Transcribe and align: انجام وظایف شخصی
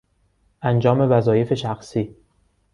انجام 0.61 1.01
وظایف 1.11 1.53
شخصی 1.53 2.15